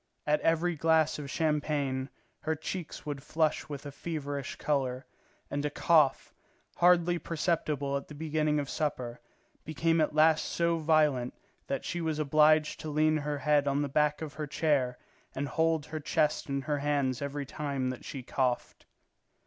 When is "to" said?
12.79-12.89